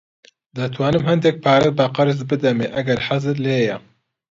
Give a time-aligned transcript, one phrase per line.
[0.57, 3.77] دەتوانم هەندێک پارەت بە قەرز بدەمێ ئەگەر حەزت لێیە.